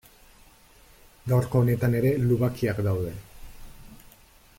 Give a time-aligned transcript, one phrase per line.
[1.31, 3.13] Gaurko honetan ere lubakiak daude.